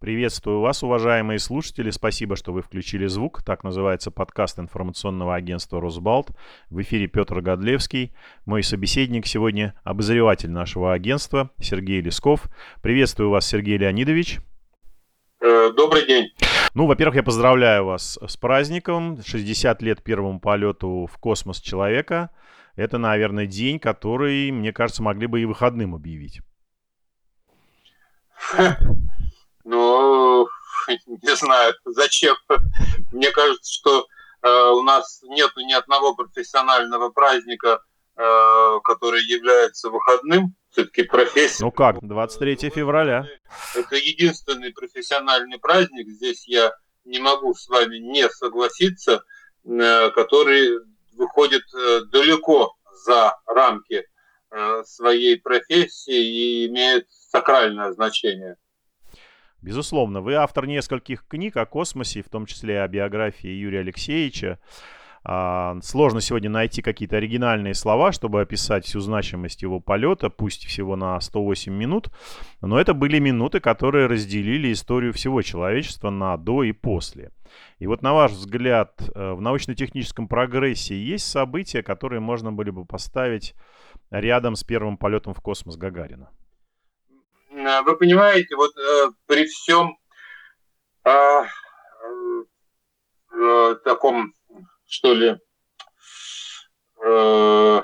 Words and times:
Приветствую 0.00 0.60
вас, 0.60 0.84
уважаемые 0.84 1.40
слушатели. 1.40 1.90
Спасибо, 1.90 2.36
что 2.36 2.52
вы 2.52 2.62
включили 2.62 3.06
звук. 3.06 3.42
Так 3.42 3.64
называется 3.64 4.12
подкаст 4.12 4.60
информационного 4.60 5.34
агентства 5.34 5.80
«Росбалт». 5.80 6.30
В 6.70 6.80
эфире 6.82 7.08
Петр 7.08 7.40
Годлевский. 7.40 8.14
Мой 8.46 8.62
собеседник 8.62 9.26
сегодня 9.26 9.74
обозреватель 9.82 10.52
нашего 10.52 10.92
агентства 10.92 11.50
Сергей 11.58 12.00
Лесков. 12.00 12.44
Приветствую 12.80 13.30
вас, 13.30 13.44
Сергей 13.44 13.76
Леонидович. 13.76 14.38
Э, 15.40 15.72
добрый 15.76 16.06
день. 16.06 16.28
Ну, 16.74 16.86
во-первых, 16.86 17.16
я 17.16 17.22
поздравляю 17.24 17.84
вас 17.84 18.20
с 18.24 18.36
праздником. 18.36 19.20
60 19.20 19.82
лет 19.82 20.04
первому 20.04 20.38
полету 20.38 21.08
в 21.12 21.18
космос 21.18 21.60
человека. 21.60 22.30
Это, 22.76 22.98
наверное, 22.98 23.46
день, 23.46 23.80
который, 23.80 24.52
мне 24.52 24.72
кажется, 24.72 25.02
могли 25.02 25.26
бы 25.26 25.40
и 25.40 25.44
выходным 25.44 25.96
объявить. 25.96 26.40
Ну, 29.68 30.48
не 31.06 31.36
знаю, 31.36 31.74
зачем. 31.84 32.36
Мне 33.12 33.30
кажется, 33.30 33.70
что 33.70 34.06
э, 34.42 34.70
у 34.70 34.82
нас 34.82 35.20
нет 35.24 35.50
ни 35.56 35.74
одного 35.74 36.14
профессионального 36.14 37.10
праздника, 37.10 37.82
э, 38.16 38.78
который 38.82 39.22
является 39.24 39.90
выходным. 39.90 40.54
Все-таки 40.70 41.02
профессия. 41.02 41.64
Ну 41.64 41.70
как, 41.70 41.98
23 42.00 42.70
февраля. 42.70 43.26
Это 43.74 43.96
единственный 43.96 44.72
профессиональный 44.72 45.58
праздник. 45.58 46.08
Здесь 46.08 46.48
я 46.48 46.72
не 47.04 47.18
могу 47.18 47.54
с 47.54 47.68
вами 47.68 47.98
не 47.98 48.28
согласиться, 48.30 49.22
э, 49.64 50.10
который 50.10 50.78
выходит 51.12 51.64
э, 51.74 52.00
далеко 52.10 52.74
за 53.04 53.36
рамки 53.44 54.04
э, 54.50 54.82
своей 54.84 55.38
профессии 55.38 56.64
и 56.64 56.66
имеет 56.68 57.06
сакральное 57.10 57.92
значение. 57.92 58.56
Безусловно, 59.60 60.20
вы 60.20 60.34
автор 60.34 60.66
нескольких 60.66 61.26
книг 61.26 61.56
о 61.56 61.66
космосе, 61.66 62.22
в 62.22 62.28
том 62.28 62.46
числе 62.46 62.80
о 62.80 62.88
биографии 62.88 63.48
Юрия 63.48 63.80
Алексеевича. 63.80 64.58
А, 65.24 65.76
сложно 65.82 66.20
сегодня 66.20 66.48
найти 66.48 66.80
какие-то 66.80 67.16
оригинальные 67.16 67.74
слова, 67.74 68.12
чтобы 68.12 68.40
описать 68.40 68.84
всю 68.84 69.00
значимость 69.00 69.62
его 69.62 69.80
полета, 69.80 70.30
пусть 70.30 70.64
всего 70.64 70.96
на 70.96 71.20
108 71.20 71.72
минут, 71.72 72.10
но 72.60 72.78
это 72.78 72.94
были 72.94 73.18
минуты, 73.18 73.60
которые 73.60 74.06
разделили 74.06 74.72
историю 74.72 75.12
всего 75.12 75.42
человечества 75.42 76.10
на 76.10 76.36
до 76.36 76.62
и 76.62 76.72
после. 76.72 77.32
И 77.78 77.86
вот 77.86 78.00
на 78.00 78.14
ваш 78.14 78.32
взгляд, 78.32 79.02
э, 79.14 79.32
в 79.32 79.40
научно-техническом 79.40 80.28
прогрессе 80.28 80.96
есть 80.96 81.28
события, 81.28 81.82
которые 81.82 82.20
можно 82.20 82.52
были 82.52 82.70
бы 82.70 82.84
поставить 82.84 83.54
рядом 84.10 84.54
с 84.54 84.62
первым 84.62 84.96
полетом 84.96 85.34
в 85.34 85.40
космос 85.40 85.76
Гагарина? 85.76 86.30
Э, 87.68 87.82
вы 87.82 87.98
понимаете, 87.98 88.56
вот 88.56 88.74
э, 88.78 89.10
при 89.26 89.44
всем 89.44 89.98
э, 91.04 91.42
э, 93.32 93.74
таком, 93.84 94.32
что 94.86 95.12
ли, 95.12 95.38
э, 97.04 97.82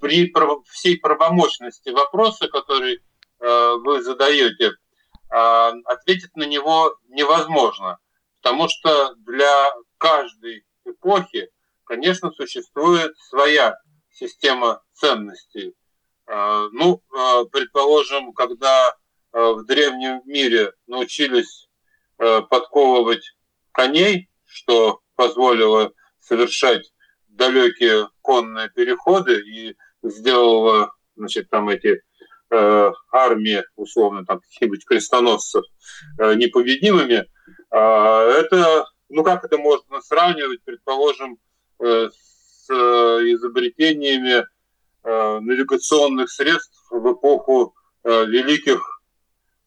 при 0.00 0.32
всей 0.68 1.00
правомощности 1.00 1.88
вопроса, 1.88 2.48
который 2.48 2.96
э, 2.96 3.74
вы 3.82 4.02
задаете, 4.02 4.66
э, 4.66 5.72
ответить 5.86 6.36
на 6.36 6.44
него 6.44 6.94
невозможно, 7.08 7.98
потому 8.42 8.68
что 8.68 9.14
для 9.14 9.72
каждой 9.96 10.66
эпохи, 10.84 11.48
конечно, 11.84 12.30
существует 12.32 13.16
своя 13.30 13.76
система 14.10 14.82
ценностей. 14.92 15.74
А, 16.30 16.68
ну, 16.72 17.02
а, 17.12 17.44
предположим, 17.44 18.32
когда 18.32 18.94
а, 19.32 19.52
в 19.52 19.64
древнем 19.64 20.22
мире 20.24 20.72
научились 20.86 21.66
подковывать 22.18 23.34
коней, 23.72 24.28
что 24.44 25.00
позволило 25.16 25.90
совершать 26.20 26.92
далекие 27.28 28.08
конные 28.20 28.68
переходы 28.68 29.40
и 29.40 29.74
сделало, 30.02 30.92
значит, 31.16 31.48
там 31.48 31.70
эти 31.70 32.02
э, 32.50 32.92
армии, 33.10 33.64
условно, 33.76 34.26
там 34.26 34.40
каких-нибудь 34.40 34.84
крестоносцев 34.84 35.64
э, 36.18 36.34
непобедимыми, 36.34 37.24
э, 37.24 37.76
это, 37.76 38.84
ну 39.08 39.24
как 39.24 39.42
это 39.42 39.56
можно 39.56 40.02
сравнивать, 40.02 40.62
предположим, 40.62 41.38
э, 41.82 42.10
с 42.12 42.68
э, 42.68 42.74
изобретениями 42.74 44.44
Э, 44.44 44.44
навигационных 45.04 46.30
средств 46.30 46.86
в 46.90 47.12
эпоху 47.12 47.74
э, 48.04 48.26
великих 48.26 49.02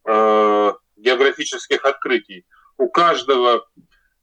э, 0.06 0.74
географических 0.98 1.84
открытий. 1.86 2.46
У 2.78 2.90
каждого 2.90 3.68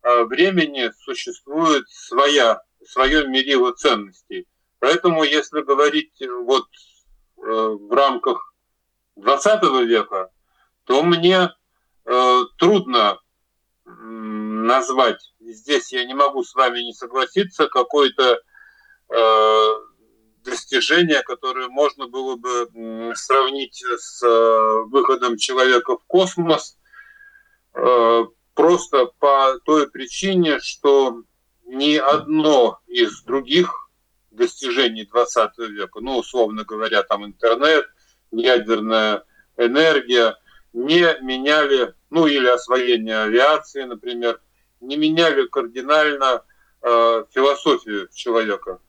времени 0.02 0.90
существует 1.04 1.84
своя, 1.88 2.62
свое 2.86 3.28
мерило 3.28 3.72
ценностей. 3.72 4.46
Поэтому, 4.78 5.24
если 5.24 5.60
говорить 5.60 6.14
вот 6.44 6.64
в 7.36 7.94
рамках 7.94 8.54
20 9.16 9.62
века, 9.86 10.30
то 10.84 11.02
мне 11.02 11.50
трудно 12.56 13.18
назвать, 13.84 15.34
здесь 15.38 15.92
я 15.92 16.06
не 16.06 16.14
могу 16.14 16.44
с 16.44 16.54
вами 16.54 16.80
не 16.80 16.94
согласиться, 16.94 17.68
какой-то 17.68 18.40
достижения, 20.44 21.22
которые 21.22 21.68
можно 21.68 22.06
было 22.06 22.36
бы 22.36 23.12
сравнить 23.14 23.82
с 23.82 24.22
э, 24.22 24.82
выходом 24.86 25.36
человека 25.36 25.96
в 25.96 26.04
космос, 26.06 26.78
э, 27.74 28.24
просто 28.54 29.06
по 29.18 29.58
той 29.64 29.90
причине, 29.90 30.60
что 30.60 31.22
ни 31.64 31.96
одно 31.96 32.80
из 32.86 33.22
других 33.22 33.90
достижений 34.30 35.04
20 35.04 35.58
века, 35.70 36.00
ну, 36.00 36.18
условно 36.18 36.64
говоря, 36.64 37.02
там 37.02 37.24
интернет, 37.24 37.84
ядерная 38.30 39.24
энергия, 39.56 40.36
не 40.72 41.16
меняли, 41.20 41.94
ну, 42.10 42.26
или 42.26 42.46
освоение 42.46 43.22
авиации, 43.22 43.82
например, 43.82 44.40
не 44.80 44.96
меняли 44.96 45.46
кардинально 45.46 46.44
э, 46.82 47.24
философию 47.32 48.08
человека 48.14 48.80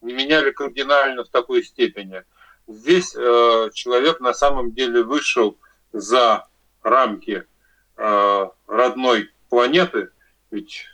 не 0.00 0.12
меняли 0.12 0.50
кардинально 0.50 1.24
в 1.24 1.28
такой 1.28 1.62
степени. 1.62 2.24
Здесь 2.66 3.14
э, 3.16 3.70
человек 3.74 4.20
на 4.20 4.32
самом 4.32 4.72
деле 4.72 5.02
вышел 5.02 5.58
за 5.92 6.46
рамки 6.82 7.46
э, 7.96 8.48
родной 8.66 9.30
планеты. 9.48 10.10
Ведь 10.50 10.86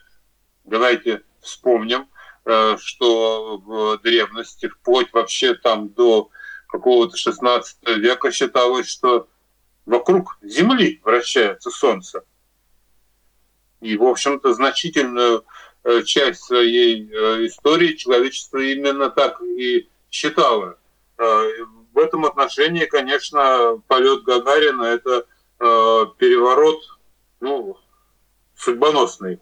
давайте 0.64 1.22
вспомним, 1.40 2.08
э, 2.44 2.76
что 2.78 3.58
в 3.58 3.98
древности, 3.98 4.68
вплоть 4.68 5.12
вообще 5.12 5.54
там 5.54 5.90
до 5.90 6.30
какого-то 6.68 7.16
16 7.16 7.88
века 7.98 8.32
считалось, 8.32 8.88
что 8.88 9.28
вокруг 9.84 10.38
Земли 10.42 11.00
вращается 11.04 11.70
Солнце. 11.70 12.24
И, 13.80 13.96
в 13.96 14.04
общем-то, 14.04 14.54
значительную 14.54 15.44
часть 16.04 16.42
своей 16.42 17.08
э, 17.08 17.46
истории 17.46 17.94
человечество 17.94 18.58
именно 18.58 19.10
так 19.10 19.40
и 19.42 19.88
считало. 20.10 20.78
Э, 21.16 21.48
в 21.92 21.98
этом 21.98 22.24
отношении, 22.24 22.86
конечно, 22.86 23.80
полет 23.86 24.22
Гагарина– 24.24 24.82
это 24.84 25.26
переворот 25.58 26.82
ну, 27.40 27.78
судьбоносный. 28.54 29.40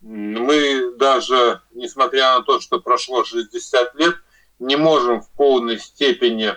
Мы 0.00 0.94
даже, 0.96 1.62
несмотря 1.72 2.38
на 2.38 2.42
то, 2.44 2.60
что 2.60 2.78
прошло 2.80 3.24
60 3.24 3.96
лет, 3.96 4.14
не 4.60 4.76
можем 4.76 5.20
в 5.20 5.28
полной 5.30 5.80
степени, 5.80 6.54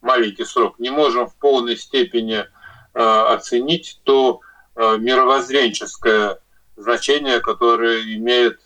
маленький 0.00 0.44
срок, 0.44 0.80
не 0.80 0.90
можем 0.90 1.28
в 1.28 1.36
полной 1.36 1.76
степени 1.76 2.44
оценить 2.92 4.00
то 4.02 4.40
мировоззренческое 4.74 6.42
значение, 6.76 7.40
которое 7.40 8.02
имеет 8.16 8.60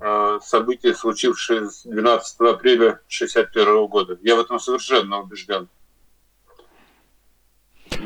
э, 0.00 0.38
событие, 0.42 0.94
случившееся 0.94 1.88
12 1.90 2.40
апреля 2.40 3.00
1961 3.08 3.86
года. 3.86 4.18
Я 4.22 4.36
в 4.36 4.40
этом 4.40 4.58
совершенно 4.58 5.20
убежден. 5.20 5.68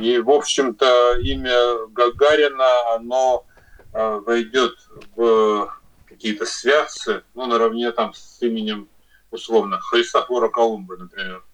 И, 0.00 0.18
в 0.18 0.30
общем-то, 0.30 1.18
имя 1.20 1.86
Гагарина, 1.88 2.94
оно 2.94 3.46
э, 3.92 4.20
войдет 4.24 4.74
в 5.16 5.72
какие-то 6.06 6.46
связки, 6.46 7.22
ну, 7.34 7.46
наравне 7.46 7.90
там 7.92 8.12
с 8.14 8.42
именем, 8.42 8.88
условно, 9.30 9.78
Христофора 9.80 10.48
Колумба, 10.48 10.96
например. 10.96 11.44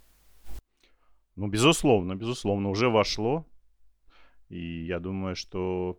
Ну, 1.36 1.48
безусловно, 1.48 2.14
безусловно, 2.14 2.70
уже 2.70 2.88
вошло. 2.88 3.44
И 4.48 4.84
я 4.84 5.00
думаю, 5.00 5.36
что 5.36 5.98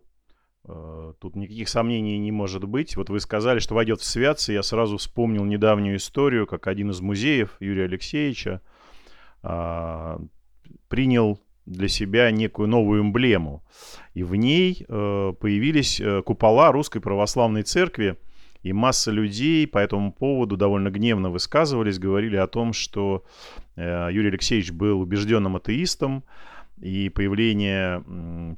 тут 1.20 1.36
никаких 1.36 1.68
сомнений 1.68 2.18
не 2.18 2.32
может 2.32 2.64
быть. 2.64 2.96
Вот 2.96 3.08
вы 3.10 3.20
сказали, 3.20 3.58
что 3.58 3.74
войдет 3.74 4.00
в 4.00 4.04
святцы. 4.04 4.52
Я 4.52 4.62
сразу 4.62 4.96
вспомнил 4.96 5.44
недавнюю 5.44 5.96
историю, 5.96 6.46
как 6.46 6.66
один 6.66 6.90
из 6.90 7.00
музеев 7.00 7.56
Юрия 7.60 7.84
Алексеевича 7.84 8.60
а, 9.42 10.20
принял 10.88 11.40
для 11.66 11.88
себя 11.88 12.30
некую 12.30 12.68
новую 12.68 13.02
эмблему. 13.02 13.62
И 14.14 14.22
в 14.22 14.34
ней 14.36 14.84
э, 14.88 15.32
появились 15.38 16.00
э, 16.00 16.22
купола 16.22 16.72
Русской 16.72 17.00
Православной 17.00 17.62
Церкви, 17.62 18.16
и 18.62 18.72
масса 18.72 19.10
людей 19.10 19.66
по 19.66 19.78
этому 19.78 20.12
поводу 20.12 20.56
довольно 20.56 20.90
гневно 20.90 21.30
высказывались, 21.30 21.98
говорили 21.98 22.36
о 22.36 22.46
том, 22.46 22.72
что 22.72 23.24
э, 23.76 24.08
Юрий 24.12 24.28
Алексеевич 24.28 24.72
был 24.72 25.00
убежденным 25.00 25.56
атеистом, 25.56 26.24
и 26.80 27.08
появление 27.08 28.04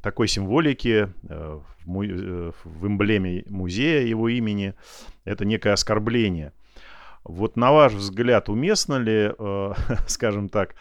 такой 0.02 0.28
символики 0.28 1.08
э, 1.28 1.60
э, 1.86 2.52
в 2.64 2.86
эмблеме 2.86 3.44
музея 3.48 4.02
его 4.02 4.28
имени– 4.28 4.74
это 5.24 5.44
некое 5.44 5.72
оскорбление. 5.72 6.52
Вот 7.24 7.56
на 7.56 7.72
ваш 7.72 7.92
взгляд, 7.92 8.48
уместно 8.48 8.96
ли, 8.96 9.32
э, 9.38 9.72
скажем 10.06 10.48
так, 10.48 10.74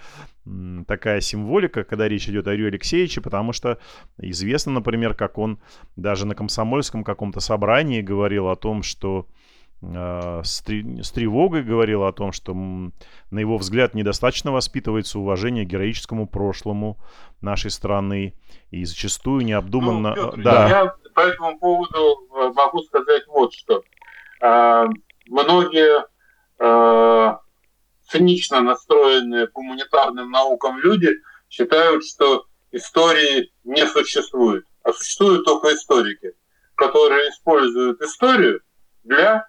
такая 0.88 1.20
символика, 1.20 1.84
когда 1.84 2.08
речь 2.08 2.30
идет 2.30 2.48
о 2.48 2.54
Юрии 2.54 2.70
Алексеевиче, 2.70 3.20
потому 3.20 3.52
что 3.52 3.80
известно, 4.18 4.72
например, 4.72 5.14
как 5.14 5.38
он 5.38 5.60
даже 5.98 6.26
на 6.26 6.36
комсомольском 6.36 7.04
каком-то 7.04 7.42
собрании 7.42 8.02
говорил 8.02 8.48
о 8.48 8.56
том, 8.56 8.82
что 8.82 9.28
с, 9.82 10.62
три, 10.64 11.04
с 11.04 11.12
тревогой 11.12 11.64
говорил 11.64 12.04
о 12.04 12.12
том, 12.12 12.32
что, 12.32 12.54
на 12.54 13.40
его 13.40 13.58
взгляд, 13.58 13.94
недостаточно 13.94 14.52
воспитывается 14.52 15.20
уважение 15.20 15.66
к 15.66 15.70
героическому 15.70 16.28
прошлому 16.28 16.98
нашей 17.42 17.70
страны 17.70 18.34
и 18.72 18.86
зачастую 18.86 19.46
необдуманно... 19.46 20.16
Ну, 20.16 20.32
Петр, 20.32 20.42
да. 20.44 20.70
Я 20.70 20.96
по 21.14 21.20
этому 21.22 21.60
поводу 21.60 22.28
э, 22.36 22.52
могу 22.56 22.82
сказать 22.84 23.24
вот 23.28 23.54
что. 23.54 23.84
А, 24.42 24.86
многие 25.28 26.06
а, 26.60 27.40
цинично 28.08 28.62
настроенные 28.62 29.48
к 29.48 29.52
гуманитарным 29.52 30.30
наукам 30.32 30.80
люди 30.80 31.10
считают, 31.50 32.06
что 32.06 32.46
истории 32.72 33.52
не 33.64 33.86
существует, 33.86 34.66
а 34.84 34.94
существуют 34.94 35.46
только 35.46 35.74
историки, 35.74 36.34
которые 36.76 37.30
используют 37.30 38.02
историю 38.02 38.62
для 39.04 39.48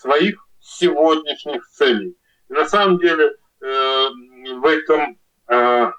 своих 0.00 0.46
сегодняшних 0.60 1.66
целей. 1.68 2.16
И 2.48 2.52
на 2.52 2.66
самом 2.66 2.98
деле 2.98 3.32
э, 3.60 4.08
в 4.56 4.66
этом 4.66 5.18
э, 5.48 5.90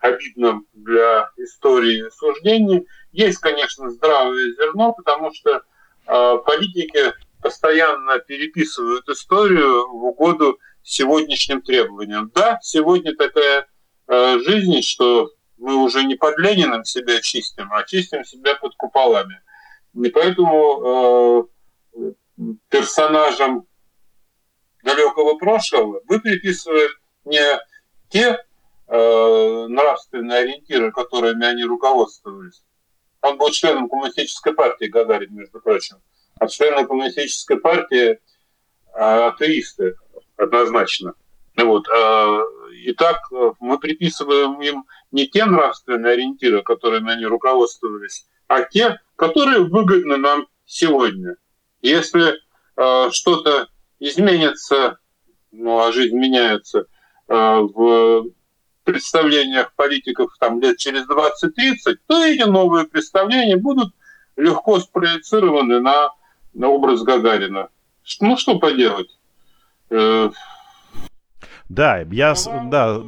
обидном 0.00 0.66
для 0.72 1.30
истории 1.36 2.10
суждении 2.10 2.86
есть, 3.12 3.38
конечно, 3.38 3.90
здравое 3.90 4.52
зерно, 4.54 4.92
потому 4.92 5.32
что 5.32 5.62
э, 6.06 6.38
политики 6.44 7.14
постоянно 7.40 8.18
переписывают 8.18 9.08
историю 9.08 9.88
в 9.88 10.04
угоду 10.04 10.58
сегодняшним 10.82 11.62
требованиям. 11.62 12.30
Да, 12.34 12.58
сегодня 12.62 13.14
такая 13.14 13.66
э, 14.08 14.38
жизнь, 14.40 14.82
что 14.82 15.30
мы 15.56 15.76
уже 15.76 16.04
не 16.04 16.16
под 16.16 16.38
Лениным 16.38 16.84
себя 16.84 17.20
чистим, 17.20 17.72
а 17.72 17.84
чистим 17.84 18.24
себя 18.24 18.56
под 18.56 18.74
куполами. 18.76 19.40
И 19.94 20.08
поэтому 20.10 21.48
э, 21.94 22.12
персонажам 22.68 23.66
далекого 24.82 25.36
прошлого 25.36 26.00
мы 26.08 26.20
приписываем 26.20 26.90
не 27.24 27.58
те 28.08 28.44
э, 28.86 29.66
нравственные 29.68 30.40
ориентиры, 30.40 30.92
которыми 30.92 31.46
они 31.46 31.64
руководствовались. 31.64 32.62
Он 33.22 33.38
был 33.38 33.50
членом 33.50 33.88
коммунистической 33.88 34.52
партии 34.52 34.86
Гагарин, 34.86 35.34
между 35.34 35.60
прочим. 35.60 35.96
А 36.38 36.46
члены 36.48 36.86
коммунистической 36.86 37.58
партии 37.58 38.10
э, 38.12 38.18
атеисты 38.92 39.96
однозначно. 40.36 41.14
Вот. 41.56 41.88
А, 41.88 42.42
итак, 42.86 43.18
мы 43.60 43.78
приписываем 43.78 44.60
им 44.60 44.84
не 45.12 45.28
те 45.28 45.44
нравственные 45.44 46.14
ориентиры, 46.14 46.62
которыми 46.62 47.12
они 47.12 47.24
руководствовались, 47.26 48.26
а 48.48 48.62
те, 48.62 49.00
которые 49.16 49.60
выгодны 49.60 50.16
нам 50.16 50.46
сегодня. 50.64 51.36
Если 51.84 52.32
э, 52.76 53.10
что-то 53.12 53.68
изменится, 54.00 54.96
ну 55.52 55.80
а 55.80 55.92
жизнь 55.92 56.16
меняется, 56.16 56.86
э, 57.28 57.34
в 57.34 58.30
представлениях 58.84 59.74
политиков 59.74 60.30
там, 60.40 60.62
лет 60.62 60.78
через 60.78 61.06
20-30, 61.06 61.96
то 62.06 62.24
эти 62.24 62.48
новые 62.48 62.86
представления 62.86 63.58
будут 63.58 63.94
легко 64.36 64.80
спроецированы 64.80 65.80
на, 65.80 66.08
на 66.54 66.68
образ 66.68 67.02
Гагарина. 67.02 67.68
Ну 68.22 68.38
что 68.38 68.58
поделать? 68.58 69.18
Э, 69.90 70.30
да, 71.68 71.98
я 71.98 72.34
да, 72.70 73.02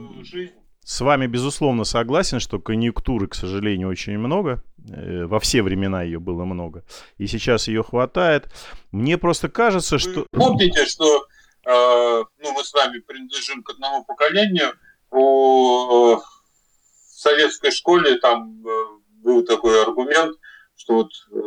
с 0.84 1.00
вами 1.00 1.26
безусловно 1.26 1.84
согласен, 1.84 2.40
что 2.40 2.58
конъюнктуры, 2.58 3.26
к 3.26 3.34
сожалению, 3.34 3.88
очень 3.88 4.18
много. 4.18 4.62
Э, 4.88 5.26
во 5.26 5.40
все 5.40 5.62
времена 5.62 6.02
ее 6.02 6.18
было 6.18 6.44
много. 6.44 6.84
И 7.18 7.26
сейчас 7.26 7.68
ее 7.68 7.82
хватает. 7.82 8.48
Мне 8.92 9.18
просто 9.18 9.48
кажется, 9.48 9.98
что... 9.98 10.26
Вы 10.32 10.38
помните, 10.38 10.86
что 10.86 11.26
э, 11.64 12.24
ну, 12.38 12.52
мы 12.52 12.64
с 12.64 12.72
вами 12.72 12.98
принадлежим 12.98 13.62
к 13.62 13.70
одному 13.70 14.04
поколению. 14.04 14.72
У, 15.10 16.14
э, 16.14 16.16
в 16.16 16.22
советской 17.10 17.70
школе 17.70 18.18
там 18.18 18.62
э, 18.66 18.84
был 19.22 19.44
такой 19.44 19.82
аргумент, 19.82 20.36
что 20.76 20.94
вот 20.94 21.10
э, 21.32 21.38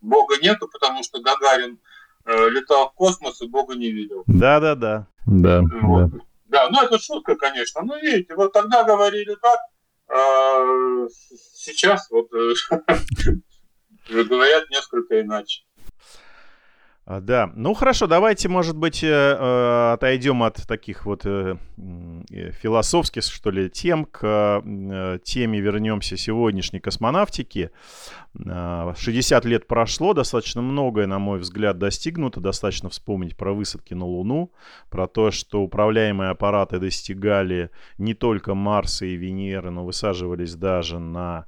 Бога 0.00 0.36
нету, 0.42 0.68
потому 0.68 1.02
что 1.02 1.20
Гагарин 1.20 1.78
Э, 2.26 2.48
летал 2.48 2.88
в 2.88 2.94
космос 2.94 3.42
и 3.42 3.46
Бога 3.46 3.74
не 3.74 3.90
видел. 3.90 4.24
Да, 4.26 4.58
да, 4.58 4.74
да. 4.74 5.06
Да, 5.26 5.62
вот. 5.82 6.10
да. 6.10 6.18
да, 6.46 6.68
ну 6.70 6.82
это 6.82 6.98
шутка, 6.98 7.36
конечно. 7.36 7.82
Ну, 7.82 8.00
видите, 8.00 8.34
вот 8.34 8.52
тогда 8.52 8.82
говорили 8.84 9.36
так, 9.42 9.58
а 10.08 11.06
сейчас 11.08 12.08
вот 12.10 12.28
э, 12.32 12.54
говорят 14.24 14.68
несколько 14.70 15.20
иначе. 15.20 15.64
А, 17.06 17.20
да, 17.20 17.52
ну 17.54 17.74
хорошо, 17.74 18.06
давайте, 18.06 18.48
может 18.48 18.78
быть, 18.78 19.04
э, 19.04 19.08
э, 19.08 19.92
отойдем 19.92 20.42
от 20.42 20.66
таких 20.66 21.04
вот 21.04 21.26
э, 21.26 21.56
философских, 22.62 23.22
что 23.22 23.50
ли, 23.50 23.68
тем 23.68 24.06
к 24.06 24.62
теме 25.22 25.60
вернемся 25.60 26.16
сегодняшней 26.16 26.80
космонавтики. 26.80 27.70
60 28.36 29.44
лет 29.44 29.68
прошло, 29.68 30.12
достаточно 30.12 30.60
многое, 30.62 31.06
на 31.06 31.18
мой 31.18 31.38
взгляд, 31.38 31.78
достигнуто. 31.78 32.40
Достаточно 32.40 32.88
вспомнить 32.88 33.36
про 33.36 33.52
высадки 33.52 33.94
на 33.94 34.06
Луну, 34.06 34.50
про 34.90 35.06
то, 35.06 35.30
что 35.30 35.62
управляемые 35.62 36.30
аппараты 36.30 36.80
достигали 36.80 37.70
не 37.96 38.14
только 38.14 38.54
Марса 38.54 39.06
и 39.06 39.14
Венеры, 39.14 39.70
но 39.70 39.84
высаживались 39.84 40.54
даже 40.56 40.98
на 40.98 41.46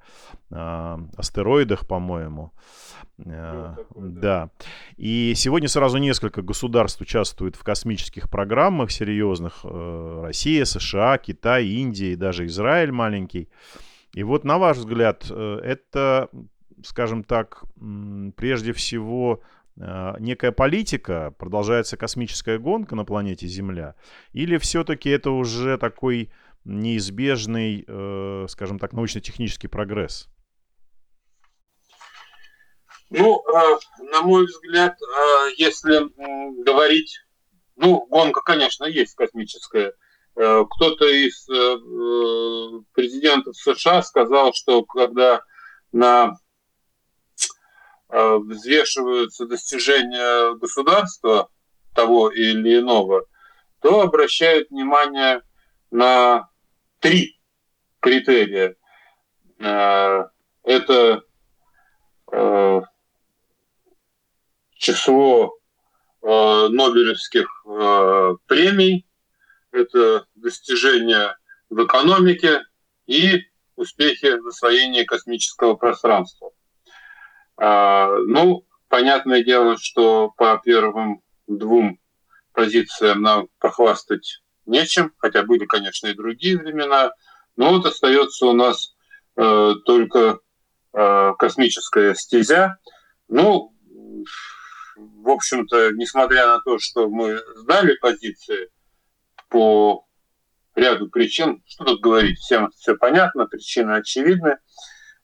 астероидах, 0.48 1.88
по-моему. 1.88 2.52
Э, 3.24 3.74
такой, 3.76 4.10
да. 4.10 4.20
да. 4.20 4.50
И 4.96 5.32
сегодня 5.36 5.68
сразу 5.68 5.98
несколько 5.98 6.42
государств 6.42 7.00
участвуют 7.00 7.56
в 7.56 7.64
космических 7.64 8.28
программах 8.28 8.90
серьезных. 8.90 9.60
Э, 9.64 10.22
Россия, 10.24 10.64
США, 10.64 11.18
Китай, 11.18 11.66
Индия 11.66 12.12
и 12.12 12.16
даже 12.16 12.46
Израиль 12.46 12.92
маленький. 12.92 13.48
И 14.12 14.22
вот 14.22 14.44
на 14.44 14.58
ваш 14.58 14.78
взгляд, 14.78 15.26
э, 15.30 15.60
это, 15.62 16.28
скажем 16.84 17.24
так, 17.24 17.64
прежде 18.36 18.72
всего 18.72 19.40
некая 20.18 20.52
политика, 20.52 21.34
продолжается 21.36 21.98
космическая 21.98 22.58
гонка 22.58 22.94
на 22.96 23.04
планете 23.04 23.46
Земля, 23.46 23.94
или 24.32 24.56
все-таки 24.56 25.10
это 25.10 25.30
уже 25.32 25.76
такой 25.76 26.30
неизбежный, 26.64 27.84
скажем 28.48 28.78
так, 28.78 28.94
научно-технический 28.94 29.68
прогресс? 29.68 30.30
Ну, 33.10 33.40
э, 33.40 33.78
на 34.10 34.22
мой 34.22 34.46
взгляд, 34.46 34.96
э, 35.00 35.50
если 35.56 36.10
говорить, 36.64 37.20
ну, 37.76 38.04
гонка, 38.06 38.40
конечно, 38.40 38.84
есть 38.84 39.14
космическая. 39.14 39.92
Э, 40.34 40.64
кто-то 40.68 41.06
из 41.06 41.46
президентов 42.92 43.56
США 43.56 44.02
сказал, 44.02 44.52
что 44.54 44.82
когда 44.84 45.42
на 45.92 46.32
взвешиваются 48.08 49.46
достижения 49.46 50.54
государства 50.56 51.48
того 51.94 52.30
или 52.30 52.78
иного, 52.78 53.24
то 53.80 54.02
обращают 54.02 54.70
внимание 54.70 55.42
на 55.90 56.48
три 57.00 57.40
критерия. 57.98 58.76
Это 59.58 61.24
число 64.78 65.58
э, 66.22 66.26
Нобелевских 66.26 67.46
э, 67.66 68.34
премий, 68.46 69.06
это 69.72 70.26
достижения 70.34 71.36
в 71.70 71.84
экономике 71.84 72.62
и 73.06 73.42
успехи 73.76 74.38
в 74.38 74.46
освоении 74.46 75.04
космического 75.04 75.74
пространства. 75.74 76.50
Э, 77.60 78.08
ну, 78.26 78.66
понятное 78.88 79.44
дело, 79.44 79.76
что 79.78 80.30
по 80.36 80.60
первым 80.64 81.22
двум 81.46 81.98
позициям 82.52 83.22
нам 83.22 83.48
похвастать 83.58 84.40
нечем, 84.64 85.12
хотя 85.18 85.42
были, 85.42 85.64
конечно, 85.66 86.08
и 86.08 86.14
другие 86.14 86.58
времена, 86.58 87.12
Но 87.56 87.70
вот 87.70 87.86
остается 87.86 88.46
у 88.46 88.52
нас 88.52 88.94
э, 89.36 89.72
только 89.86 90.40
э, 90.92 91.32
космическая 91.38 92.14
стезя. 92.14 92.78
Ну, 93.28 93.72
в 94.96 95.28
общем-то, 95.28 95.92
несмотря 95.92 96.46
на 96.46 96.60
то, 96.60 96.78
что 96.78 97.08
мы 97.08 97.40
сдали 97.56 97.96
позиции 98.00 98.70
по 99.48 100.06
ряду 100.74 101.08
причин, 101.08 101.62
что 101.66 101.84
тут 101.84 102.00
говорить, 102.00 102.38
всем 102.38 102.70
все 102.72 102.96
понятно, 102.96 103.46
причины 103.46 103.92
очевидны. 103.92 104.58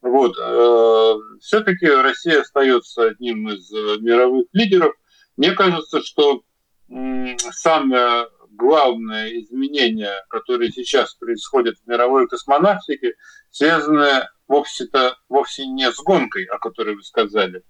Вот, 0.00 0.36
э, 0.38 1.14
все-таки 1.40 1.86
Россия 1.86 2.40
остается 2.40 3.04
одним 3.04 3.48
из 3.50 3.70
мировых 4.00 4.46
лидеров. 4.52 4.94
Мне 5.36 5.52
кажется, 5.52 6.00
что 6.02 6.42
э, 6.90 7.36
самое 7.52 8.26
главное 8.50 9.28
изменение, 9.40 10.14
которое 10.28 10.70
сейчас 10.70 11.14
происходит 11.14 11.76
в 11.78 11.88
мировой 11.88 12.28
космонавтике, 12.28 13.14
связано 13.50 14.28
вовсе-то 14.48 15.16
вовсе 15.28 15.66
не 15.66 15.90
с 15.90 15.96
гонкой, 15.96 16.44
о 16.44 16.58
которой 16.58 16.96
вы 16.96 17.02
сказали, 17.02 17.62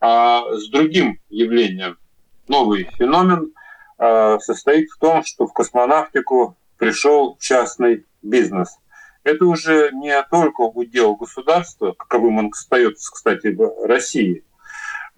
а 0.00 0.44
с 0.54 0.68
другим 0.68 1.20
явлением. 1.28 1.98
Новый 2.46 2.88
феномен 2.96 3.52
э, 3.98 4.38
состоит 4.40 4.90
в 4.90 4.98
том, 4.98 5.24
что 5.24 5.46
в 5.46 5.52
космонавтику 5.52 6.56
пришел 6.78 7.36
частный 7.40 8.06
бизнес. 8.22 8.78
Это 9.24 9.44
уже 9.44 9.90
не 9.92 10.22
только 10.30 10.62
удел 10.62 11.16
государства, 11.16 11.92
каковым 11.92 12.38
он 12.38 12.50
остается, 12.52 13.10
кстати, 13.12 13.48
в 13.48 13.86
России. 13.86 14.44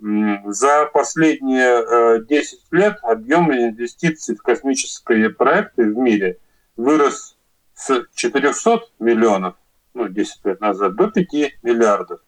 За 0.01 0.87
последние 0.87 2.25
10 2.25 2.59
э, 2.73 2.77
лет 2.77 2.99
объем 3.03 3.53
инвестиций 3.53 4.35
в 4.35 4.43
космические 4.43 5.29
проекты 5.31 5.85
в 5.85 5.99
мире 5.99 6.39
вырос 6.77 7.37
с 7.75 8.07
400 8.15 8.81
миллионов, 8.99 9.57
ну, 9.93 10.09
10 10.09 10.45
лет 10.47 10.61
назад, 10.61 10.97
до 10.97 11.11
5 11.11 11.59
миллиардов. 11.63 12.21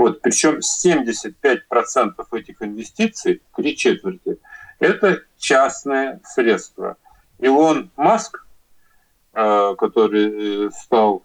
Вот, 0.00 0.22
причем 0.22 0.60
75% 0.60 1.60
этих 2.32 2.62
инвестиций, 2.62 3.42
три 3.54 3.76
четверти, 3.76 4.38
это 4.78 5.20
частные 5.36 6.20
средства. 6.24 6.96
Илон 7.38 7.90
Маск, 7.96 8.46
э, 9.34 9.74
который 9.76 10.68
э, 10.68 10.70
стал, 10.70 11.22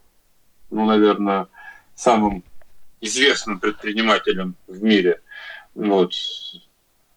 ну, 0.71 0.83
наверное, 0.83 1.47
самым 1.95 2.43
известным 2.99 3.61
предпринимателем 3.61 4.55
в 4.67 4.83
мире, 4.83 5.21
вот, 5.73 6.11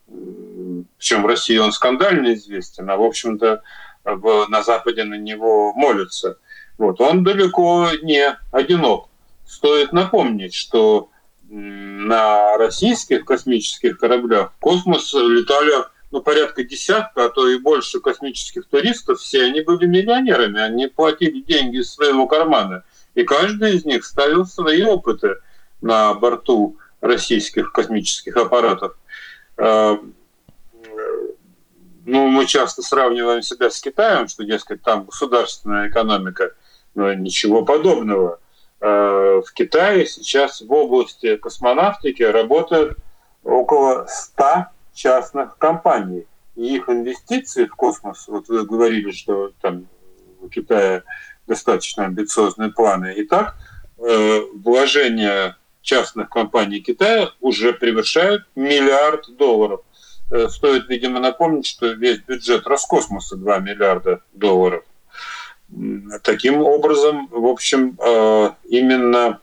причем 0.07 1.25
в 1.25 1.27
России 1.27 1.57
он 1.59 1.73
скандально 1.73 2.35
известен, 2.35 2.89
а, 2.89 2.97
в 2.97 3.03
общем-то, 3.03 3.65
на 4.05 4.63
Западе 4.63 5.03
на 5.03 5.15
него 5.15 5.75
молятся. 5.75 6.39
Вот, 6.79 7.01
он 7.01 7.25
далеко 7.25 7.89
не 8.03 8.39
одинок. 8.53 9.09
Стоит 9.45 9.93
напомнить, 9.93 10.55
что 10.55 11.11
на 11.49 12.57
российских 12.59 13.25
космических 13.25 13.99
кораблях 13.99 14.53
в 14.57 14.61
космос 14.61 15.13
летали 15.15 15.73
ну, 16.11 16.23
порядка 16.23 16.65
десятка, 16.65 17.27
а 17.27 17.29
то 17.29 17.49
и 17.49 17.59
больше 17.59 18.01
космических 18.01 18.67
туристов, 18.67 19.21
все 19.21 19.45
они 19.45 19.61
были 19.61 19.87
миллионерами, 19.87 20.61
они 20.61 20.87
платили 20.87 21.41
деньги 21.41 21.79
из 21.79 21.93
своего 21.93 22.27
кармана. 22.27 22.85
И 23.15 23.25
каждый 23.25 23.77
из 23.77 23.85
них 23.85 24.05
ставил 24.05 24.47
свои 24.47 24.83
опыты 24.83 25.37
на 25.83 26.15
борту 26.15 26.79
российских 27.01 27.73
космических 27.73 28.37
аппаратов. 28.37 28.97
А, 29.59 29.99
ну, 32.07 32.29
мы 32.29 32.47
часто 32.47 32.81
сравниваем 32.81 33.43
себя 33.43 33.71
с 33.71 33.81
Китаем, 33.81 34.29
что, 34.29 34.45
дескать, 34.45 34.83
там 34.83 35.05
государственная 35.05 35.89
экономика, 35.89 36.55
но 36.95 37.13
ничего 37.13 37.65
подобного– 37.65 38.41
Э, 38.48 38.48
в 38.81 39.45
Китае 39.55 40.07
сейчас 40.07 40.61
в 40.61 40.73
области 40.73 41.37
космонавтики 41.37 42.23
работают 42.23 42.99
около 43.43 44.07
100 44.09 44.67
частных 44.95 45.59
компаний. 45.59 46.27
И 46.57 46.77
их 46.77 46.89
инвестиции 46.89 47.67
в 47.67 47.75
космос, 47.75 48.27
вот 48.27 48.49
вы 48.49 48.65
говорили, 48.65 49.13
что 49.13 49.53
там 49.61 49.87
у 50.41 50.49
Китая 50.49 51.03
достаточно 51.47 52.05
амбициозные 52.05 52.71
планы. 52.71 53.15
И 53.15 53.25
так 53.25 53.57
э, 53.99 54.41
вложения 54.55 55.57
частных 55.83 56.29
компаний 56.29 56.81
Китая 56.81 57.31
уже 57.41 57.73
превышают 57.73 58.45
миллиард 58.57 59.37
долларов. 59.37 59.83
Э, 60.31 60.49
стоит, 60.49 60.89
видимо, 60.89 61.21
напомнить, 61.21 61.67
что 61.67 61.87
весь 61.93 62.19
бюджет 62.19 62.67
Роскосмоса 62.67 63.37
2 63.37 63.59
миллиарда 63.61 64.23
долларов. 64.33 64.85
Таким 66.23 66.63
образом, 66.63 67.29
в 67.31 67.45
общем, 67.45 67.99
э, 68.01 68.51
именно 68.65 69.41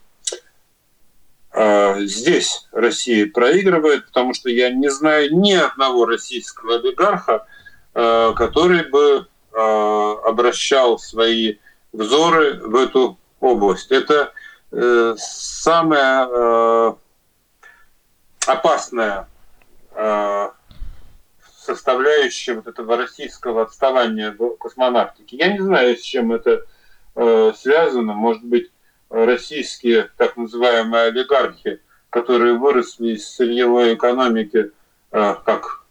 э, 1.53 2.01
здесь 2.05 2.67
Россия 2.71 3.29
проигрывает, 3.31 4.07
потому 4.07 4.33
что 4.33 4.49
я 4.49 4.71
не 4.71 4.89
знаю 4.89 5.37
ни 5.37 5.53
одного 5.53 6.05
российского 6.05 6.75
олигарха, 6.75 7.45
э, 7.93 8.33
который 8.35 8.89
бы 8.89 9.27
обращал 9.57 10.99
свои 10.99 11.59
взоры 11.93 12.59
в 12.59 12.75
эту 12.75 13.17
область. 13.39 13.89
Это 13.89 14.33
самая 15.15 16.97
опасная 18.45 19.29
составляющая 21.65 22.53
вот 22.53 22.67
этого 22.67 22.97
российского 22.97 23.63
отставания 23.63 24.31
в 24.31 24.57
космонавтике. 24.57 25.37
Я 25.37 25.51
не 25.51 25.59
знаю, 25.59 25.97
с 25.97 26.01
чем 26.01 26.31
это 26.31 26.65
э, 27.15 27.53
связано. 27.57 28.13
Может 28.13 28.43
быть, 28.43 28.71
российские 29.09 30.09
так 30.17 30.37
называемые 30.37 31.05
олигархи, 31.05 31.81
которые 32.09 32.53
выросли 32.53 33.13
из 33.13 33.27
сырьевой 33.27 33.95
экономики, 33.95 34.71
э, 35.11 35.35
как 35.43 35.83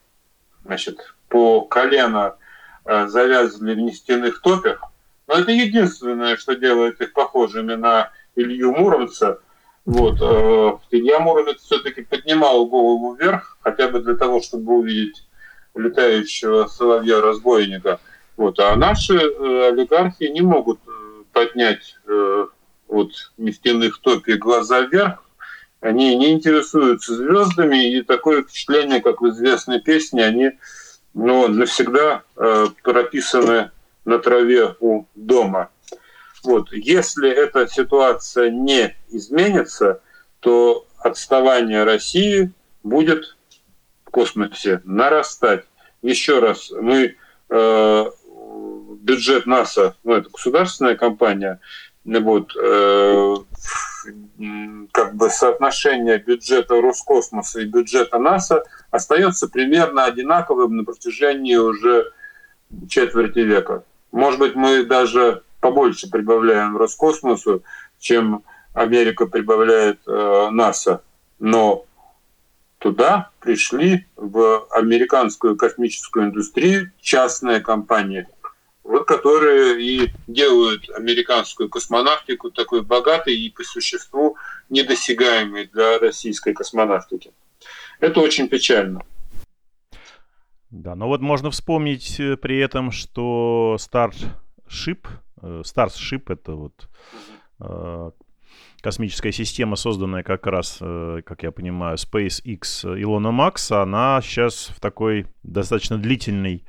значит, 0.65 1.15
по 1.29 1.63
колено 1.63 2.37
э, 2.85 3.07
завязаны 3.09 3.75
в 3.75 3.79
нефтяных 3.79 4.41
топях. 4.41 4.83
Но 5.27 5.35
это 5.35 5.51
единственное, 5.51 6.37
что 6.37 6.55
делает 6.55 7.01
их 7.01 7.13
похожими 7.13 7.75
на 7.75 8.11
Илью 8.37 8.73
Муромца. 8.73 9.41
Вот. 9.85 10.19
Э, 10.21 10.79
Илья 10.91 11.19
Муромец 11.19 11.61
все-таки 11.61 12.03
поднимал 12.03 12.67
голову 12.67 13.15
вверх, 13.15 13.59
хотя 13.61 13.89
бы 13.89 14.01
для 14.01 14.15
того, 14.15 14.41
чтобы 14.41 14.75
увидеть 14.75 15.27
летающего 15.75 16.67
соловья-разбойника. 16.67 18.01
Вот. 18.37 18.59
А 18.59 18.75
наши 18.77 19.15
э, 19.15 19.69
олигархи 19.69 20.25
не 20.25 20.41
могут 20.41 20.81
э, 20.87 20.91
поднять 21.33 21.97
э, 22.07 22.47
от 22.89 23.13
нефтяных 23.37 24.01
топий 24.01 24.35
глаза 24.35 24.81
вверх, 24.81 25.23
они 25.81 26.17
не 26.17 26.33
интересуются 26.33 27.15
звездами, 27.15 27.93
и 27.93 28.03
такое 28.03 28.43
впечатление, 28.43 29.03
как 29.03 29.21
в 29.21 29.29
известной 29.29 29.81
песне, 29.81 30.25
они 30.25 30.53
ну, 31.13 31.47
навсегда 31.47 32.23
прописаны 32.83 33.71
на 34.07 34.19
траве 34.19 34.75
у 34.81 35.05
дома. 35.15 35.69
Вот. 36.43 36.73
Если 36.73 37.31
эта 37.31 37.67
ситуация 37.67 38.51
не 38.51 38.97
изменится, 39.11 40.01
то 40.41 40.87
отставание 40.99 41.85
России 41.85 42.51
будет 42.83 43.34
космосе 44.15 44.81
нарастать. 44.85 45.65
Еще 46.03 46.39
раз, 46.39 46.71
мы 46.71 47.17
э, 47.51 48.05
бюджет 49.01 49.47
НАСА, 49.47 49.97
ну 50.05 50.15
это 50.15 50.31
государственная 50.31 50.95
компания, 50.95 51.59
вот, 52.05 52.55
э, 52.57 53.35
как 54.93 55.17
бы 55.17 55.31
соотношение 55.31 56.19
бюджета 56.19 56.81
Роскосмоса 56.81 57.61
и 57.61 57.65
бюджета 57.65 58.19
НАСА 58.19 58.63
остается 58.93 59.49
примерно 59.49 60.05
одинаковым 60.05 60.77
на 60.77 60.85
протяжении 60.85 61.57
уже 61.57 62.13
четверти 62.89 63.41
века. 63.41 63.83
Может 64.13 64.39
быть, 64.39 64.55
мы 64.55 64.85
даже 64.85 65.43
побольше 65.61 66.09
прибавляем 66.09 66.77
Роскосмосу, 66.77 67.65
чем 67.99 68.45
Америка 68.75 69.27
прибавляет 69.27 70.01
э, 70.07 70.49
НАСА. 70.53 71.01
Но 71.41 71.87
туда 72.85 73.31
пришли 73.41 74.07
в 74.15 74.67
американскую 74.71 75.57
космическую 75.57 76.27
индустрию 76.27 76.93
частные 77.01 77.61
компании, 77.61 78.29
вот 78.83 79.09
которые 79.09 79.83
и 79.83 80.13
делают 80.27 80.91
американскую 80.91 81.71
космонавтику 81.71 82.51
такой 82.51 82.83
богатой 82.83 83.37
и 83.39 83.49
по 83.49 83.65
существу 83.65 84.37
недосягаемой 84.69 85.67
для 85.73 85.99
российской 85.99 86.53
космонавтики. 86.53 87.33
Это 88.01 88.21
очень 88.21 88.49
печально. 88.49 89.01
Да, 90.69 90.95
но 90.95 91.09
вот 91.09 91.23
можно 91.23 91.51
вспомнить 91.51 92.21
э, 92.21 92.37
при 92.37 92.59
этом, 92.59 92.91
что 92.91 93.79
Starship, 93.79 95.07
э, 95.41 95.63
Starship 95.65 96.25
это 96.31 96.53
вот 96.53 96.89
космическая 98.85 99.33
система, 99.33 99.77
созданная 99.77 100.23
как 100.23 100.47
раз, 100.47 100.77
э, 100.79 101.23
как 101.25 101.43
я 101.43 101.53
понимаю, 101.53 101.97
SpaceX 101.97 102.85
Илона 103.03 103.31
Макса, 103.31 103.81
она 103.81 104.21
сейчас 104.23 104.67
в 104.77 104.79
такой 104.79 105.27
достаточно 105.43 105.97
длительной 105.97 106.65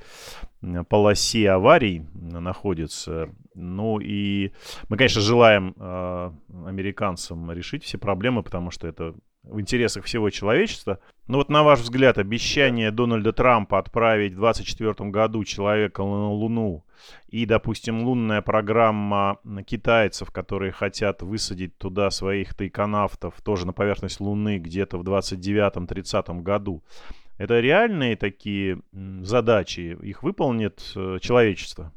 полосе 0.88 1.50
аварий 1.50 2.06
находится. 2.14 3.30
Ну 3.54 4.00
и 4.00 4.54
мы, 4.88 4.96
конечно, 4.96 5.20
желаем 5.20 5.76
э, 5.78 6.32
американцам 6.66 7.52
решить 7.52 7.84
все 7.84 7.98
проблемы, 7.98 8.44
потому 8.44 8.72
что 8.72 8.88
это 8.88 9.14
в 9.44 9.60
интересах 9.60 10.06
всего 10.06 10.30
человечества. 10.30 11.00
Но 11.28 11.40
вот 11.40 11.50
на 11.50 11.64
ваш 11.64 11.80
взгляд, 11.80 12.20
обещание 12.20 12.92
Дональда 12.92 13.34
Трампа 13.34 13.80
отправить 13.80 14.34
в 14.34 14.40
2024 14.40 15.10
году 15.10 15.44
человека 15.44 16.04
на 16.04 16.32
Луну 16.32 16.86
и, 17.30 17.46
допустим, 17.46 18.04
лунная 18.04 18.42
программа 18.42 19.40
китайцев, 19.66 20.32
которые 20.32 20.72
хотят 20.72 21.24
высадить 21.24 21.78
туда 21.78 22.12
своих 22.12 22.54
тайконавтов 22.54 23.42
тоже 23.42 23.66
на 23.66 23.74
поверхность 23.74 24.20
Луны 24.20 24.60
где-то 24.60 24.98
в 25.00 25.04
29-30 25.04 26.42
году, 26.42 26.84
это 27.38 27.60
реальные 27.60 28.16
такие 28.16 28.82
задачи? 28.94 29.98
Их 30.02 30.24
выполнит 30.24 30.82
э, 30.96 31.18
человечество? 31.22 31.92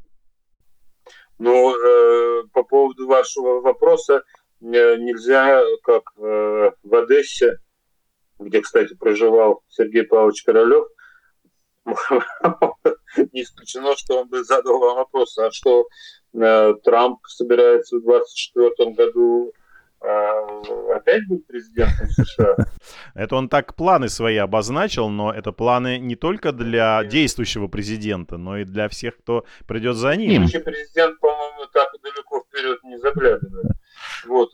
Ну, 1.37 1.73
э, 1.73 2.43
по 2.51 2.63
поводу 2.63 3.07
вашего 3.07 3.61
вопроса, 3.61 4.23
э, 4.61 4.65
нельзя, 4.97 5.61
как 5.83 6.03
э, 6.17 6.71
в 6.83 6.95
Одессе, 6.95 7.59
где, 8.39 8.61
кстати, 8.61 8.95
проживал 8.95 9.63
Сергей 9.67 10.03
Павлович 10.03 10.43
Королев, 10.43 10.87
не 13.33 13.43
исключено, 13.43 13.95
что 13.97 14.21
он 14.21 14.29
бы 14.29 14.43
задал 14.43 14.79
вам 14.79 14.97
вопрос, 14.97 15.37
а 15.37 15.51
что 15.51 15.87
э, 16.33 16.73
Трамп 16.83 17.19
собирается 17.27 17.97
в 17.97 18.03
2024 18.03 18.91
году 18.93 19.53
а, 20.01 20.95
опять 20.95 21.27
будет 21.27 21.45
президентом 21.45 22.07
США. 22.09 22.55
Это 23.15 23.35
он 23.35 23.49
так 23.49 23.75
планы 23.75 24.07
свои 24.07 24.37
обозначил, 24.37 25.09
но 25.09 25.33
это 25.33 25.51
планы 25.51 25.99
не 25.99 26.15
только 26.15 26.53
для 26.53 27.03
действующего 27.03 27.67
президента, 27.67 28.37
но 28.37 28.59
и 28.59 28.63
для 28.63 28.87
всех, 28.87 29.17
кто 29.17 29.43
придет 29.67 29.97
за 29.97 30.15
ним. 30.15 30.43
Действующий 30.43 30.63
президент, 30.63 31.19
по-моему, 31.19 31.65
так 31.73 31.89
далеко 32.01 32.43
вперед 32.47 32.81
не 32.83 32.97
заглядывает. 32.97 33.71
Вот. 34.25 34.49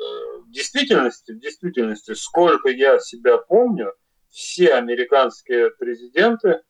Э, 0.56 0.58
действительности, 0.58 1.32
в 1.34 1.40
действительности, 1.40 2.14
сколько 2.14 2.70
я 2.70 3.00
себя 3.00 3.38
помню, 3.38 3.94
все 4.30 4.74
американские 4.74 5.72
президенты, 5.72 6.62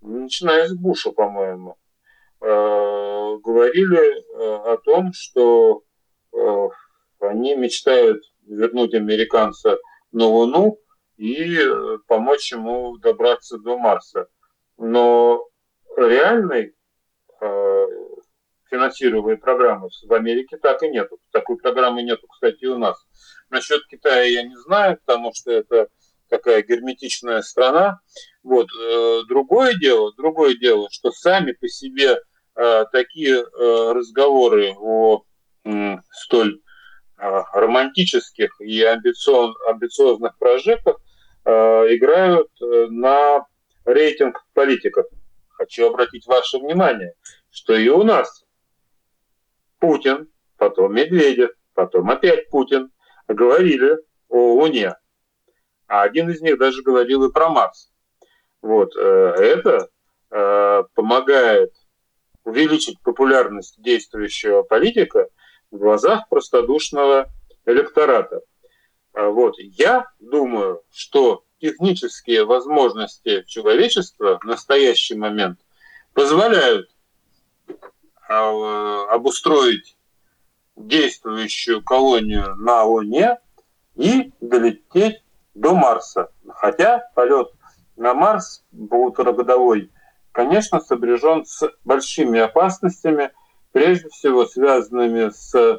начиная 0.00 0.68
с 0.68 0.74
Буша, 0.74 1.10
по-моему, 1.10 1.76
э, 2.40 2.46
говорили 2.46 3.98
э, 3.98 4.72
о 4.72 4.76
том, 4.78 5.12
что 5.12 5.82
они 7.18 7.56
мечтают 7.56 8.22
вернуть 8.46 8.94
американца 8.94 9.78
на 10.12 10.26
Луну 10.26 10.78
и 11.16 11.58
э, 11.58 11.98
помочь 12.06 12.52
ему 12.52 12.96
добраться 12.98 13.58
до 13.58 13.76
Марса. 13.76 14.28
Но 14.78 15.44
реальной 15.96 16.74
э, 17.40 17.86
финансируемой 18.70 19.36
программы 19.36 19.88
в 20.06 20.12
Америке 20.12 20.56
так 20.56 20.82
и 20.82 20.88
нету. 20.88 21.18
Такой 21.32 21.56
программы 21.56 22.02
нету, 22.02 22.26
кстати, 22.28 22.64
и 22.64 22.66
у 22.66 22.78
нас. 22.78 23.04
Насчет 23.50 23.86
Китая 23.88 24.22
я 24.22 24.42
не 24.44 24.56
знаю, 24.56 24.98
потому 25.04 25.32
что 25.34 25.50
это 25.50 25.88
такая 26.28 26.62
герметичная 26.62 27.42
страна. 27.42 28.00
Вот. 28.42 28.68
Э, 28.72 29.22
другое 29.28 29.74
дело, 29.74 30.12
другое 30.16 30.54
дело, 30.54 30.88
что 30.90 31.10
сами 31.10 31.52
по 31.52 31.68
себе 31.68 32.18
э, 32.56 32.84
такие 32.92 33.42
э, 33.42 33.92
разговоры 33.92 34.74
о 34.78 35.24
столь 36.10 36.62
романтических 37.18 38.62
и 38.62 38.82
амбициоз, 38.82 39.54
амбициозных 39.68 40.38
прожектов 40.38 40.96
э, 41.44 41.50
играют 41.50 42.48
на 42.60 43.44
рейтинг 43.84 44.42
политиков. 44.54 45.04
Хочу 45.50 45.88
обратить 45.88 46.26
ваше 46.26 46.58
внимание, 46.58 47.12
что 47.50 47.74
и 47.74 47.88
у 47.88 48.02
нас 48.04 48.46
Путин, 49.80 50.28
потом 50.56 50.94
Медведев, 50.94 51.50
потом 51.74 52.10
опять 52.10 52.48
Путин 52.50 52.92
говорили 53.26 53.98
о 54.28 54.54
Луне. 54.54 54.94
А 55.88 56.02
один 56.02 56.30
из 56.30 56.40
них 56.40 56.58
даже 56.58 56.82
говорил 56.82 57.24
и 57.24 57.32
про 57.32 57.48
Марс. 57.48 57.90
Вот, 58.62 58.94
это 58.94 59.88
помогает 60.28 61.74
увеличить 62.44 63.00
популярность 63.02 63.82
действующего 63.82 64.62
политика– 64.62 65.28
в 65.70 65.78
глазах 65.78 66.28
простодушного 66.28 67.30
электората. 67.66 68.40
А 69.12 69.28
вот. 69.28 69.54
Я 69.58 70.06
думаю, 70.18 70.82
что 70.90 71.44
технические 71.60 72.44
возможности 72.44 73.44
человечества 73.46 74.38
в 74.40 74.44
настоящий 74.44 75.14
момент 75.14 75.60
позволяют 76.12 76.90
обустроить 78.30 79.96
действующую 80.76 81.82
колонию 81.82 82.54
на 82.56 82.84
Луне 82.84 83.38
и 83.96 84.32
долететь 84.40 85.22
до 85.54 85.74
Марса. 85.74 86.30
Хотя 86.48 87.10
полет 87.14 87.48
на 87.96 88.14
Марс 88.14 88.64
полуторагодовой, 88.88 89.90
конечно, 90.32 90.80
сопряжен 90.80 91.44
с 91.44 91.70
большими 91.84 92.40
опасностями– 92.40 93.30
прежде 93.72 94.08
всего 94.08 94.46
связанными 94.46 95.30
с 95.30 95.54
э, 95.54 95.78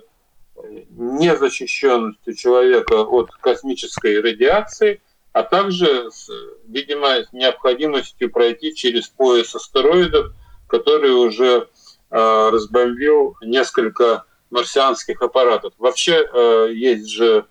незащищенностью 0.91 2.35
человека 2.35 3.01
от 3.01 3.31
космической 3.31 4.21
радиации, 4.21 5.01
а 5.33 5.43
также, 5.43 6.11
с, 6.11 6.29
видимо, 6.67 7.25
необходимостью 7.31 8.31
пройти 8.31 8.75
через 8.75 9.07
пояс 9.07 9.55
астероидов, 9.55 10.33
который 10.67 11.11
уже 11.11 11.69
разбомбил 12.11 13.37
несколько 13.41 14.25
марсианских 14.49 15.21
аппаратов. 15.21 15.73
Вообще 15.77 16.27
э, 16.31 16.71
есть 16.73 17.09
же 17.09 17.45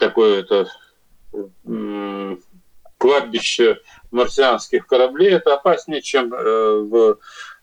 такое 0.00 0.40
это 0.40 0.66
э, 1.32 2.36
кладбище 2.98 3.78
марсианских 4.10 4.86
кораблей. 4.86 5.30
Это 5.30 5.54
опаснее, 5.54 6.02
чем 6.02 6.34
э, 6.34 6.80
в 6.80 7.18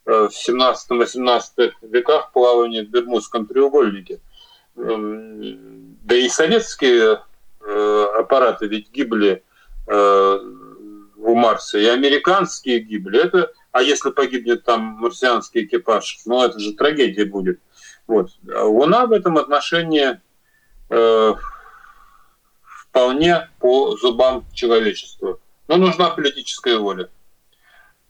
Э, 0.06 0.28
в 0.32 0.49
17-18 0.49 1.71
веках 1.82 2.32
плавание 2.32 2.84
в 2.84 2.89
Бермудском 2.89 3.47
треугольнике. 3.47 4.19
Эм, 4.75 5.97
да 6.04 6.15
и 6.15 6.30
советские 6.30 7.21
э, 7.62 8.06
аппараты 8.19 8.67
ведь 8.67 8.91
гибли 8.91 9.43
э, 9.88 10.39
у 11.17 11.36
Марса, 11.36 11.80
и 11.80 11.86
американские 11.86 12.80
гибли. 12.82 13.19
Это, 13.19 13.51
а 13.76 13.82
если 13.82 14.10
погибнет 14.10 14.64
там 14.64 14.84
марсианский 15.00 15.66
экипаж, 15.66 16.20
ну 16.26 16.42
это 16.42 16.58
же 16.60 16.72
трагедия 16.72 17.26
будет. 17.26 17.60
Вот. 18.08 18.30
Луна 18.42 19.06
в 19.06 19.12
этом 19.12 19.38
отношении 19.38 20.22
э, 20.90 21.34
вполне 22.64 23.50
по 23.60 23.98
зубам 23.98 24.46
человечества. 24.54 25.40
Но 25.68 25.76
нужна 25.76 26.10
политическая 26.10 26.78
воля. 26.78 27.10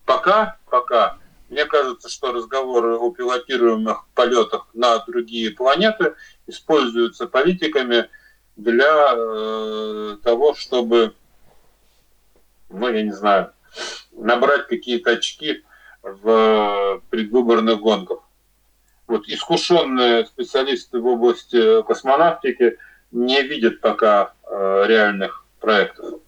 Пока, 0.06 0.60
пока 0.70 1.18
мне 1.50 1.66
кажется, 1.66 2.10
что 2.10 2.32
разговоры 2.32 3.00
о 3.00 3.10
пилотируемых 3.10 4.06
полетах 4.14 4.68
на 4.76 5.00
другие 5.00 5.50
планеты 5.50 6.14
используются 6.46 7.26
политиками 7.26 8.08
для 8.56 9.16
э, 9.16 10.18
того, 10.22 10.54
чтобы, 10.54 11.16
ну, 12.70 12.88
я 12.88 13.02
не 13.02 13.14
знаю, 13.14 13.52
набрать 14.18 14.68
какие-то 14.68 15.12
очки 15.12 15.64
в 16.02 17.02
предвыборных 17.10 17.80
гонках. 17.80 18.20
Вот 19.08 19.28
искушенные 19.28 20.26
специалисты 20.26 21.00
в 21.00 21.06
области 21.06 21.84
космонавтики 21.84 22.78
не 23.12 23.42
видят 23.44 23.82
пока 23.82 24.34
э, 24.44 24.84
реальных 24.88 25.46
проектов. 25.60 26.20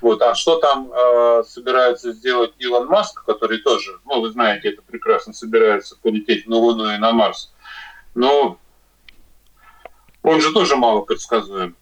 Вот. 0.00 0.20
А 0.20 0.34
что 0.34 0.58
там 0.58 0.92
э, 0.92 1.44
собирается 1.48 2.12
сделать 2.12 2.52
Илон 2.58 2.88
Маск, 2.88 3.24
который 3.24 3.58
тоже, 3.58 3.98
ну, 4.04 4.20
вы 4.20 4.30
знаете, 4.30 4.70
это 4.70 4.82
прекрасно 4.82 5.32
собирается 5.32 5.96
полететь 6.00 6.46
на 6.46 6.56
Луну 6.56 6.94
и 6.94 6.98
на 6.98 7.12
Марс. 7.12 7.52
Но 8.14 8.58
он 10.22 10.40
же 10.40 10.52
тоже 10.52 10.76
мало 10.76 11.02
предсказуем. 11.02 11.76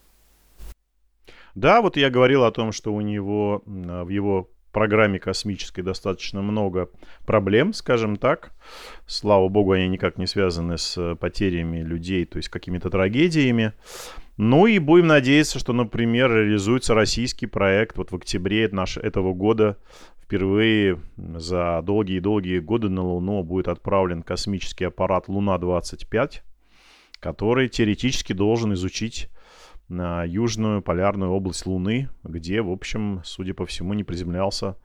Да, 1.54 1.82
вот 1.82 1.96
я 1.96 2.10
говорил 2.10 2.44
о 2.44 2.50
том, 2.50 2.72
что 2.72 2.92
у 2.92 3.00
него 3.00 3.62
в 3.66 4.08
его 4.08 4.50
программе 4.72 5.18
космической 5.18 5.82
достаточно 5.82 6.40
много 6.40 6.88
проблем, 7.26 7.74
скажем 7.74 8.16
так. 8.16 8.52
Слава 9.06 9.48
богу, 9.48 9.72
они 9.72 9.88
никак 9.88 10.16
не 10.16 10.26
связаны 10.26 10.78
с 10.78 11.14
потерями 11.16 11.82
людей, 11.82 12.24
то 12.24 12.38
есть 12.38 12.48
какими-то 12.48 12.88
трагедиями. 12.88 13.74
Ну 14.38 14.66
и 14.66 14.78
будем 14.78 15.08
надеяться, 15.08 15.58
что, 15.58 15.74
например, 15.74 16.32
реализуется 16.34 16.94
российский 16.94 17.44
проект. 17.44 17.98
Вот 17.98 18.12
в 18.12 18.16
октябре 18.16 18.66
наш, 18.72 18.96
этого 18.96 19.34
года 19.34 19.76
впервые 20.22 20.98
за 21.18 21.82
долгие-долгие 21.82 22.60
годы 22.60 22.88
на 22.88 23.02
Луну 23.02 23.42
будет 23.42 23.68
отправлен 23.68 24.22
космический 24.22 24.86
аппарат 24.86 25.28
Луна-25. 25.28 26.40
который 27.22 27.68
теоретически 27.68 28.32
должен 28.32 28.72
изучить 28.74 29.28
на 29.88 30.24
южную 30.24 30.82
полярную 30.82 31.30
область 31.30 31.66
Луны, 31.66 32.08
где, 32.24 32.62
в 32.62 32.70
общем, 32.70 33.20
судя 33.24 33.54
по 33.54 33.66
всему, 33.66 33.94
не 33.94 34.04
приземлялся 34.04 34.76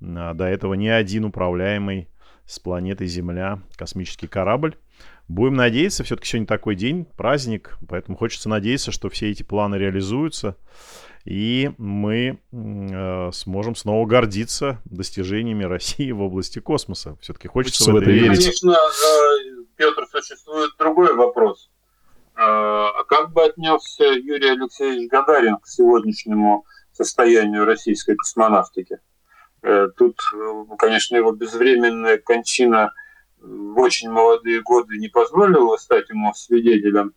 а, 0.00 0.34
до 0.34 0.44
этого 0.44 0.74
ни 0.74 0.88
один 0.88 1.24
управляемый 1.24 2.08
с 2.46 2.58
планеты 2.58 3.06
Земля 3.06 3.62
космический 3.76 4.26
корабль. 4.26 4.76
Будем 5.28 5.54
надеяться, 5.54 6.04
все-таки 6.04 6.26
сегодня 6.28 6.46
такой 6.46 6.74
день, 6.74 7.04
праздник, 7.04 7.76
поэтому 7.86 8.16
хочется 8.16 8.48
надеяться, 8.48 8.90
что 8.90 9.10
все 9.10 9.30
эти 9.30 9.42
планы 9.42 9.76
реализуются, 9.76 10.56
и 11.26 11.72
мы 11.76 12.38
э, 12.50 13.30
сможем 13.32 13.76
снова 13.76 14.06
гордиться 14.06 14.80
достижениями 14.86 15.64
России 15.64 16.10
в 16.12 16.22
области 16.22 16.60
космоса. 16.60 17.18
Все-таки 17.20 17.48
хочется, 17.48 17.84
хочется 17.84 17.92
в 17.92 17.96
это 17.96 18.10
верить. 18.10 18.42
Конечно, 18.42 18.70
э, 18.70 19.64
Петр, 19.76 20.06
существует 20.10 20.70
другой 20.78 21.14
вопрос. 21.14 21.70
Э, 22.38 22.40
а 22.40 23.04
как 23.04 23.32
бы 23.32 23.44
отнесся 23.44 24.04
Юрий 24.04 24.50
Алексеевич 24.50 25.10
Гагарин 25.10 25.56
к 25.58 25.66
сегодняшнему 25.66 26.64
состоянию 26.92 27.64
российской 27.64 28.16
космонавтики? 28.16 29.00
Э, 29.62 29.88
тут, 29.96 30.20
конечно, 30.78 31.16
его 31.16 31.32
безвременная 31.32 32.18
кончина– 32.18 32.92
в 33.40 33.78
очень 33.78 34.10
молодые 34.10 34.62
годы 34.62 34.98
не 34.98 35.08
позволило 35.08 35.76
стать 35.76 36.08
ему 36.10 36.32
свидетелем 36.34 37.08
э, 37.08 37.12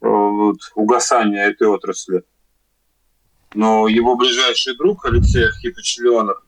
вот, 0.00 0.58
угасания 0.74 1.46
этой 1.46 1.68
отрасли. 1.68 2.24
Но 3.54 3.88
его 3.88 4.16
ближайший 4.16 4.76
друг 4.76 5.06
Алексей 5.06 5.46
Архипович 5.46 5.98
Леонов, 5.98 6.38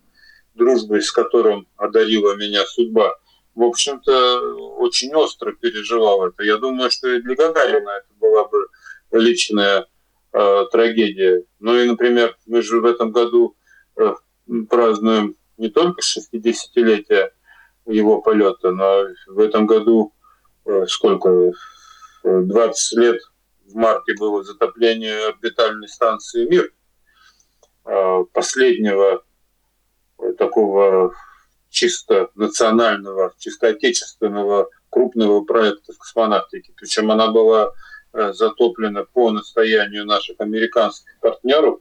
дружбой 0.55 1.01
с 1.01 1.11
которым 1.11 1.67
одарила 1.77 2.37
меня 2.37 2.65
судьба, 2.67 3.15
в 3.59 3.65
общем-то, 3.65 4.77
очень 4.77 5.13
остро 5.17 5.53
переживал 5.53 6.25
это. 6.25 6.45
Я 6.45 6.59
думаю, 6.59 6.93
что 6.93 7.09
и 7.09 7.21
для 7.21 7.35
Гагарина 7.35 7.91
это 7.91 8.15
была 8.21 8.47
бы 8.47 8.69
личная 9.11 9.87
э, 10.33 10.65
трагедия. 10.71 11.43
Ну 11.59 11.77
и, 11.77 11.89
например, 11.89 12.37
мы 12.47 12.63
же 12.63 12.81
в 12.81 12.85
этом 12.85 13.11
году 13.11 13.57
э, 13.97 14.15
празднуем 14.71 15.35
не 15.57 15.71
только 15.71 16.03
60-летие 16.03 17.33
его 17.87 18.23
полета. 18.23 18.71
Но 18.71 19.07
в 19.27 19.41
этом 19.41 19.67
году 19.67 20.15
э, 20.65 20.87
сколько? 20.87 21.53
20 22.23 22.99
лет 22.99 23.21
в 23.67 23.75
марте 23.75 24.15
было 24.21 24.45
затопление 24.45 25.27
орбитальной 25.27 25.89
станции 25.89 26.47
«Мир», 26.47 26.73
а 27.85 28.23
последнего 28.25 29.25
такого 30.37 31.13
чисто 31.71 32.31
национального, 32.35 33.35
чисто 33.39 33.69
отечественного 33.69 34.69
крупного 34.91 35.45
проекта 35.45 35.93
в 35.93 35.99
космонавтике. 35.99 36.73
Причем 36.77 37.11
она 37.11 37.29
была 37.29 37.73
э, 38.13 38.33
затоплена 38.33 39.05
по 39.05 39.31
настоянию 39.31 40.07
наших 40.07 40.41
американских 40.41 41.19
партнеров. 41.21 41.81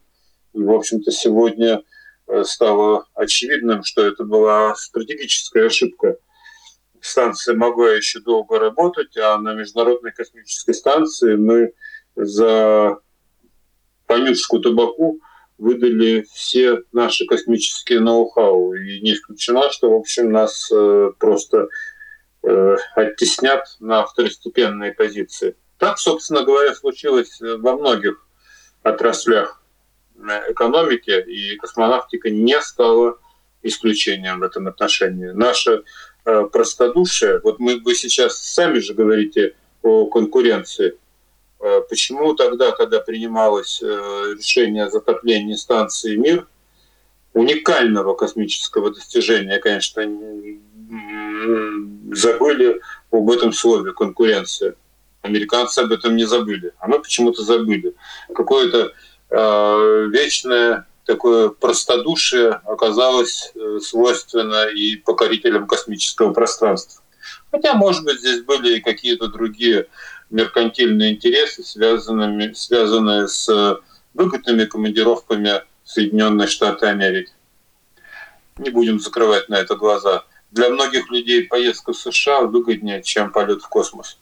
И, 0.54 0.62
в 0.62 0.72
общем-то, 0.72 1.12
сегодня 1.12 1.84
Э, 2.28 2.44
стало 2.44 3.06
очевидным, 3.14 3.84
что 3.84 4.06
это 4.06 4.24
была 4.24 4.76
стратегическая 4.76 5.68
ошибка. 5.68 6.18
Станция 7.00 7.56
могла 7.56 7.92
еще 7.92 8.20
долго 8.20 8.60
работать, 8.60 9.16
а 9.18 9.38
на 9.38 9.54
Международной 9.54 10.12
космической 10.12 10.74
станции 10.74 11.36
мы 11.36 11.74
за 12.16 12.98
понюшку 14.08 14.60
табаку 14.60 15.22
выдали 15.58 16.26
все 16.34 16.84
наши 16.92 17.26
космические 17.26 18.00
ноу-хау. 18.00 18.74
И 18.74 19.02
не 19.02 19.14
исключено, 19.14 19.72
что, 19.72 19.92
в 19.92 19.96
общем, 19.96 20.32
нас 20.32 20.70
э, 20.72 21.12
просто 21.20 21.68
э, 22.44 22.76
оттеснят 22.96 23.66
на 23.80 24.06
второстепенные 24.06 24.94
позиции. 24.94 25.56
Так, 25.78 26.00
собственно 26.00 26.44
говоря, 26.44 26.74
случилось 26.74 27.40
во 27.40 27.76
многих 27.76 28.26
отраслях 28.84 29.62
экономики, 30.50 31.24
и 31.28 31.56
космонавтика 31.58 32.30
не 32.30 32.60
стала 32.62 33.18
исключением 33.62 34.40
в 34.40 34.44
этом 34.44 34.68
отношении. 34.68 35.28
Наше 35.28 35.84
э, 36.26 36.44
простодушие, 36.52 37.40
вот 37.44 37.60
мы, 37.60 37.80
вы 37.80 37.96
сейчас 37.96 38.38
сами 38.38 38.80
же 38.80 38.94
говорите 38.94 39.56
о 39.84 40.06
конкуренции, 40.08 40.90
э, 40.90 40.96
почему 41.90 42.34
тогда, 42.34 42.72
когда 42.72 43.00
принималось 43.00 43.82
э, 43.82 44.36
решение 44.38 44.86
о 44.86 44.90
затоплении 44.90 45.56
станции 45.56 46.16
«Мир», 46.16 46.48
уникального 47.34 48.16
космического 48.16 48.92
достижения, 48.92 49.60
конечно, 49.60 50.04
забыли 52.14 52.82
об 53.12 53.30
этом 53.30 53.54
слове 53.54 53.94
«конкуренция». 53.94 54.76
Американцы 55.22 55.80
об 55.80 55.92
этом 55.92 56.16
не 56.16 56.26
забыли, 56.26 56.74
а 56.80 56.88
мы 56.88 57.00
почему-то 57.00 57.44
забыли. 57.44 57.94
Какое-то 58.34 58.94
Э, 59.30 60.08
вечное 60.10 60.88
такое 61.06 61.50
простодушие 61.50 62.62
оказалось 62.66 63.52
э, 63.56 63.80
свойственно 63.82 64.68
и 64.68 64.96
покорителям 64.96 65.68
космического 65.68 66.34
пространства. 66.34 67.04
Хотя, 67.52 67.74
может 67.74 68.04
быть, 68.06 68.20
здесь 68.20 68.42
были 68.44 68.78
и 68.78 68.82
какие-то 68.82 69.28
другие 69.28 69.88
меркантильные 70.30 71.16
интересы, 71.16 71.64
связанные, 71.64 72.54
связанные 72.54 73.28
с 73.28 73.82
выгодными 74.14 74.66
командировками 74.66 75.62
в 75.84 75.90
Соединенные 75.90 76.48
Штаты 76.48 76.88
Америки. 76.88 77.32
Не 78.58 78.72
будем 78.72 79.00
закрывать 79.00 79.50
на 79.50 79.56
это 79.56 79.76
глаза. 79.76 80.24
Для 80.52 80.70
многих 80.70 81.10
людей 81.12 81.44
поездка 81.44 81.94
в 81.94 81.98
США 81.98 82.42
выгоднее, 82.42 83.04
чем 83.04 83.32
полет 83.32 83.62
в 83.62 83.68
космос. 83.70 84.20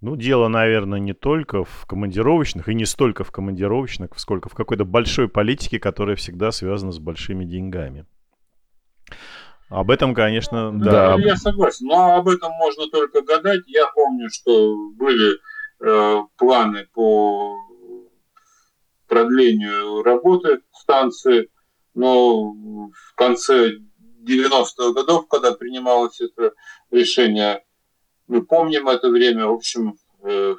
Ну, 0.00 0.16
дело, 0.16 0.48
наверное, 0.48 0.98
не 0.98 1.12
только 1.12 1.64
в 1.64 1.84
командировочных, 1.86 2.68
и 2.68 2.74
не 2.74 2.86
столько 2.86 3.22
в 3.22 3.30
командировочных, 3.30 4.10
сколько 4.16 4.48
в 4.48 4.54
какой-то 4.54 4.84
большой 4.84 5.28
политике, 5.28 5.78
которая 5.78 6.16
всегда 6.16 6.52
связана 6.52 6.90
с 6.90 6.98
большими 6.98 7.44
деньгами. 7.44 8.06
Об 9.70 9.92
этом, 9.92 10.14
конечно, 10.14 10.76
да. 10.76 11.16
да. 11.16 11.22
Я 11.22 11.36
согласен, 11.36 11.86
но 11.86 12.16
об 12.16 12.28
этом 12.28 12.50
можно 12.52 12.88
только 12.88 13.22
гадать. 13.22 13.62
Я 13.68 13.86
помню, 13.94 14.28
что 14.28 14.74
были 14.96 15.38
э, 15.80 16.22
планы 16.36 16.88
по 16.92 17.56
продлению 19.06 20.02
работы 20.02 20.60
станции, 20.72 21.50
но 21.94 22.50
в 22.50 23.14
конце 23.14 23.76
90-х 24.24 24.92
годов, 24.92 25.28
когда 25.28 25.52
принималось 25.52 26.20
это 26.20 26.52
решение, 26.90 27.64
мы 28.26 28.44
помним 28.44 28.88
это 28.88 29.08
время. 29.08 29.46
В 29.46 29.52
общем, 29.52 29.96
э, 30.24 30.56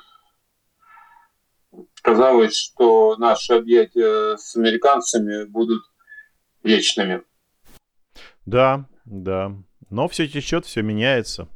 казалось, 2.01 2.55
что 2.55 3.17
наши 3.17 3.53
объятия 3.55 4.37
с 4.37 4.55
американцами 4.55 5.43
будут 5.43 5.83
вечными. 6.63 7.23
Да, 8.45 8.85
да. 9.11 9.53
Но 9.89 10.07
все 10.07 10.27
течет, 10.27 10.65
все 10.65 10.81
меняется. 10.81 11.47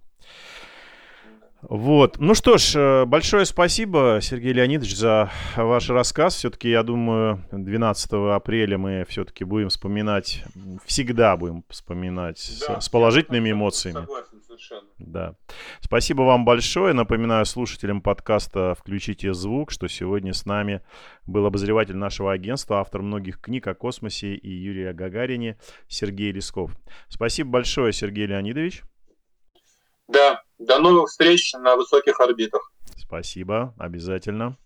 Вот. 1.61 2.19
Ну 2.19 2.35
что 2.35 2.57
ж, 2.57 2.75
э, 2.75 3.05
большое 3.05 3.45
спасибо, 3.45 4.19
Сергей 4.21 4.53
Леонидович, 4.53 4.95
за 4.95 5.31
ваш 5.55 5.89
рассказ. 5.89 6.35
Все-таки, 6.35 6.69
я 6.69 6.83
думаю, 6.83 7.43
12 7.51 8.11
апреля 8.35 8.77
мы 8.77 9.05
все-таки 9.09 9.45
будем 9.45 9.69
вспоминать, 9.69 10.43
всегда 10.85 11.35
будем 11.37 11.63
вспоминать 11.69 12.57
да, 12.67 12.81
с, 12.81 12.85
с 12.85 12.89
положительными 12.89 13.51
эмоциями. 13.51 14.01
Согласен 14.01 14.34
совершенно. 14.57 14.89
Да. 14.97 15.35
Спасибо 15.81 16.21
вам 16.21 16.45
большое. 16.45 16.93
Напоминаю 16.93 17.45
слушателям 17.45 18.01
подкаста 18.01 18.75
«Включите 18.75 19.33
звук», 19.33 19.71
что 19.71 19.87
сегодня 19.87 20.33
с 20.33 20.45
нами 20.45 20.81
был 21.25 21.45
обозреватель 21.45 21.95
нашего 21.95 22.31
агентства, 22.31 22.79
автор 22.79 23.01
многих 23.01 23.41
книг 23.41 23.67
о 23.67 23.75
космосе 23.75 24.35
и 24.35 24.49
Юрия 24.49 24.93
Гагарине 24.93 25.57
Сергей 25.87 26.31
Лесков. 26.31 26.71
Спасибо 27.07 27.51
большое, 27.51 27.93
Сергей 27.93 28.25
Леонидович. 28.25 28.83
Да, 30.07 30.43
до 30.59 30.79
новых 30.79 31.09
встреч 31.09 31.53
на 31.53 31.75
высоких 31.75 32.19
орбитах. 32.19 32.71
Спасибо, 32.97 33.73
обязательно. 33.77 34.57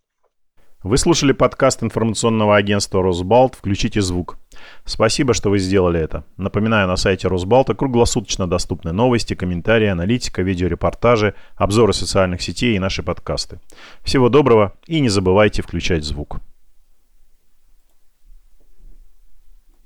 Вы 0.81 0.97
слушали 0.97 1.33
подкаст 1.33 1.83
информационного 1.83 2.55
агентства 2.55 3.03
«Росбалт». 3.03 3.55
Включите 3.55 3.99
звук. 4.01 4.37
Спасибо, 4.85 5.33
что 5.33 5.49
вы 5.49 5.59
сделали 5.59 5.99
это. 5.99 6.23
Напоминаю, 6.37 6.87
на 6.87 6.95
сайте 6.95 7.27
Росбалта 7.27 7.73
круглосуточно 7.73 8.47
доступны 8.47 8.93
новости, 8.93 9.33
комментарии, 9.33 9.87
аналитика, 9.87 10.41
видеорепортажи, 10.41 11.35
обзоры 11.57 11.91
социальных 11.91 12.41
сетей 12.41 12.77
и 12.77 12.79
наши 12.79 13.03
подкасты. 13.03 13.59
Всего 14.03 14.29
доброго 14.29 14.71
и 14.87 15.01
не 15.01 15.09
забывайте 15.09 15.61
включать 15.61 16.05
звук. 16.05 16.39